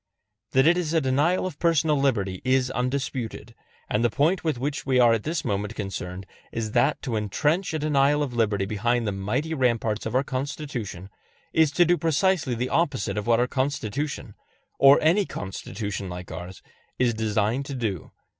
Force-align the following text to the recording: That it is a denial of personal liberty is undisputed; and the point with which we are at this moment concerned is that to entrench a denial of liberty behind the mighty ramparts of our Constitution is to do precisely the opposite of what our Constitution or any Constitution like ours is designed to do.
That 0.53 0.65
it 0.65 0.79
is 0.79 0.95
a 0.95 0.99
denial 0.99 1.45
of 1.45 1.59
personal 1.59 1.95
liberty 1.95 2.41
is 2.43 2.71
undisputed; 2.71 3.53
and 3.87 4.03
the 4.03 4.09
point 4.09 4.43
with 4.43 4.57
which 4.57 4.83
we 4.83 4.99
are 4.99 5.13
at 5.13 5.21
this 5.21 5.45
moment 5.45 5.75
concerned 5.75 6.25
is 6.51 6.71
that 6.71 6.99
to 7.03 7.15
entrench 7.15 7.71
a 7.71 7.77
denial 7.77 8.23
of 8.23 8.33
liberty 8.33 8.65
behind 8.65 9.05
the 9.05 9.11
mighty 9.11 9.53
ramparts 9.53 10.07
of 10.07 10.15
our 10.15 10.23
Constitution 10.23 11.11
is 11.53 11.71
to 11.73 11.85
do 11.85 11.99
precisely 11.99 12.55
the 12.55 12.69
opposite 12.69 13.15
of 13.15 13.27
what 13.27 13.39
our 13.39 13.45
Constitution 13.47 14.33
or 14.79 14.97
any 15.03 15.27
Constitution 15.27 16.09
like 16.09 16.31
ours 16.31 16.63
is 16.97 17.13
designed 17.13 17.67
to 17.67 17.75
do. 17.75 18.11